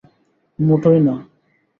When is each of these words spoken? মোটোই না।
মোটোই 0.59 0.99
না। 0.99 1.15